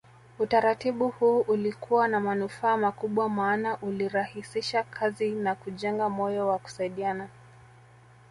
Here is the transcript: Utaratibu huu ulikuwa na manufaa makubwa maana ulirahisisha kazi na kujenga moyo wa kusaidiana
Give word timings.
Utaratibu 0.39 1.09
huu 1.09 1.39
ulikuwa 1.39 2.07
na 2.07 2.19
manufaa 2.19 2.77
makubwa 2.77 3.29
maana 3.29 3.77
ulirahisisha 3.81 4.83
kazi 4.83 5.31
na 5.31 5.55
kujenga 5.55 6.09
moyo 6.09 6.47
wa 6.47 6.59
kusaidiana 6.59 7.27